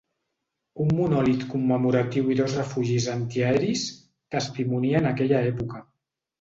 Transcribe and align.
Un 0.85 0.93
monòlit 0.99 1.43
commemoratiu 1.51 2.33
i 2.33 2.39
dos 2.41 2.57
refugis 2.61 3.07
antiaeris 3.19 3.87
testimonien 4.39 5.11
aquella 5.15 5.47
època. 5.55 5.87